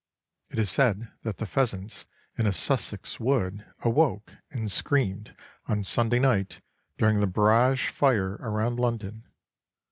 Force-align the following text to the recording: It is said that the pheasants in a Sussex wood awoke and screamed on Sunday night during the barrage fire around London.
It 0.49 0.57
is 0.57 0.71
said 0.71 1.11
that 1.21 1.37
the 1.37 1.45
pheasants 1.45 2.07
in 2.35 2.47
a 2.47 2.51
Sussex 2.51 3.19
wood 3.19 3.67
awoke 3.83 4.33
and 4.49 4.71
screamed 4.71 5.35
on 5.67 5.83
Sunday 5.83 6.17
night 6.17 6.59
during 6.97 7.19
the 7.19 7.27
barrage 7.27 7.89
fire 7.89 8.37
around 8.41 8.79
London. 8.79 9.27